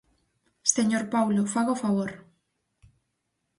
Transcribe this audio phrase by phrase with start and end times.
[0.75, 2.11] ¡Señor Paulo!, faga o favor.